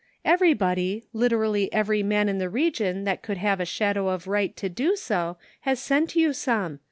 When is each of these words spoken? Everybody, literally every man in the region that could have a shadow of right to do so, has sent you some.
Everybody, 0.25 1.05
literally 1.13 1.71
every 1.71 2.01
man 2.01 2.27
in 2.27 2.39
the 2.39 2.49
region 2.49 3.03
that 3.03 3.21
could 3.21 3.37
have 3.37 3.59
a 3.59 3.65
shadow 3.65 4.07
of 4.07 4.25
right 4.25 4.57
to 4.57 4.67
do 4.67 4.95
so, 4.95 5.37
has 5.59 5.79
sent 5.79 6.15
you 6.15 6.33
some. 6.33 6.79